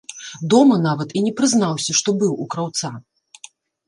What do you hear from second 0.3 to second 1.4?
Дома нават і не